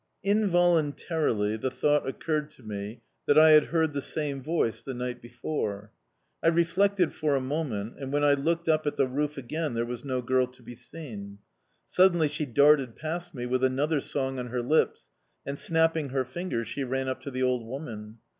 [0.23, 5.21] Involuntarily the thought occurred to me that I had heard the same voice the night
[5.21, 5.91] before.
[6.41, 9.85] I reflected for a moment, and when I looked up at the roof again there
[9.85, 11.37] was no girl to be seen.
[11.87, 15.07] Suddenly she darted past me, with another song on her lips,
[15.45, 18.17] and, snapping her fingers, she ran up to the old woman.